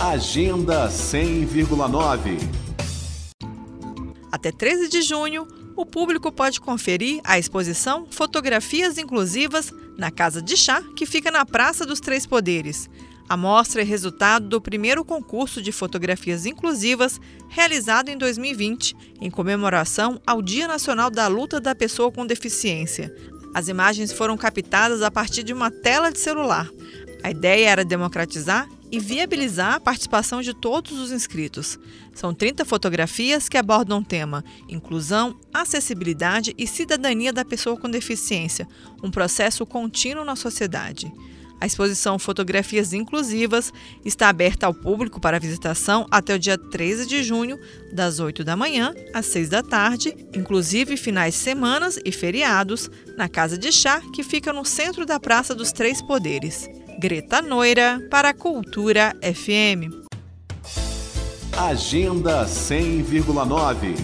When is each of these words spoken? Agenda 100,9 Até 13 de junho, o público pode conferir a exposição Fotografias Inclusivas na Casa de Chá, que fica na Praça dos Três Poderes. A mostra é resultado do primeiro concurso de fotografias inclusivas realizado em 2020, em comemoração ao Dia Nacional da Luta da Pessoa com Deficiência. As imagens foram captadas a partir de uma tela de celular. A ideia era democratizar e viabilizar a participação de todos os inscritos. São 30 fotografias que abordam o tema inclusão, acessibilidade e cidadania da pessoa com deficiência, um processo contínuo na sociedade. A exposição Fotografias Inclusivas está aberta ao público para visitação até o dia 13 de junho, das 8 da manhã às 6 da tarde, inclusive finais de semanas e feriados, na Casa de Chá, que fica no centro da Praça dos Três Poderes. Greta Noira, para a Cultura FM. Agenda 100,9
Agenda 0.00 0.88
100,9 0.90 2.38
Até 4.30 4.52
13 4.52 4.90
de 4.90 5.00
junho, 5.00 5.48
o 5.74 5.86
público 5.86 6.30
pode 6.30 6.60
conferir 6.60 7.22
a 7.24 7.38
exposição 7.38 8.06
Fotografias 8.10 8.98
Inclusivas 8.98 9.72
na 9.96 10.10
Casa 10.10 10.42
de 10.42 10.54
Chá, 10.54 10.82
que 10.94 11.06
fica 11.06 11.30
na 11.30 11.46
Praça 11.46 11.86
dos 11.86 11.98
Três 11.98 12.26
Poderes. 12.26 12.90
A 13.26 13.38
mostra 13.38 13.80
é 13.80 13.84
resultado 13.84 14.46
do 14.46 14.60
primeiro 14.60 15.02
concurso 15.02 15.62
de 15.62 15.72
fotografias 15.72 16.44
inclusivas 16.44 17.18
realizado 17.48 18.10
em 18.10 18.18
2020, 18.18 18.94
em 19.18 19.30
comemoração 19.30 20.20
ao 20.26 20.42
Dia 20.42 20.68
Nacional 20.68 21.10
da 21.10 21.26
Luta 21.26 21.58
da 21.58 21.74
Pessoa 21.74 22.12
com 22.12 22.26
Deficiência. 22.26 23.10
As 23.54 23.66
imagens 23.68 24.12
foram 24.12 24.36
captadas 24.36 25.00
a 25.00 25.10
partir 25.10 25.42
de 25.42 25.54
uma 25.54 25.70
tela 25.70 26.12
de 26.12 26.18
celular. 26.18 26.68
A 27.22 27.30
ideia 27.30 27.70
era 27.70 27.84
democratizar 27.84 28.68
e 28.90 28.98
viabilizar 28.98 29.74
a 29.74 29.80
participação 29.80 30.40
de 30.40 30.54
todos 30.54 30.98
os 30.98 31.12
inscritos. 31.12 31.78
São 32.14 32.34
30 32.34 32.64
fotografias 32.64 33.48
que 33.48 33.58
abordam 33.58 33.98
o 33.98 34.04
tema 34.04 34.44
inclusão, 34.68 35.38
acessibilidade 35.52 36.54
e 36.56 36.66
cidadania 36.66 37.32
da 37.32 37.44
pessoa 37.44 37.76
com 37.76 37.90
deficiência, 37.90 38.66
um 39.02 39.10
processo 39.10 39.66
contínuo 39.66 40.24
na 40.24 40.36
sociedade. 40.36 41.12
A 41.58 41.66
exposição 41.66 42.18
Fotografias 42.18 42.92
Inclusivas 42.92 43.72
está 44.04 44.28
aberta 44.28 44.66
ao 44.66 44.74
público 44.74 45.18
para 45.18 45.38
visitação 45.38 46.06
até 46.10 46.34
o 46.34 46.38
dia 46.38 46.58
13 46.58 47.06
de 47.06 47.22
junho, 47.22 47.58
das 47.92 48.20
8 48.20 48.44
da 48.44 48.54
manhã 48.54 48.92
às 49.14 49.26
6 49.26 49.48
da 49.48 49.62
tarde, 49.62 50.14
inclusive 50.34 50.96
finais 50.96 51.34
de 51.34 51.40
semanas 51.40 51.98
e 52.04 52.12
feriados, 52.12 52.90
na 53.16 53.28
Casa 53.28 53.56
de 53.56 53.72
Chá, 53.72 54.02
que 54.12 54.22
fica 54.22 54.52
no 54.52 54.64
centro 54.64 55.06
da 55.06 55.18
Praça 55.18 55.54
dos 55.54 55.72
Três 55.72 56.02
Poderes. 56.02 56.68
Greta 56.98 57.42
Noira, 57.42 58.00
para 58.10 58.30
a 58.30 58.34
Cultura 58.34 59.14
FM. 59.20 59.90
Agenda 61.52 62.44
100,9 62.46 63.94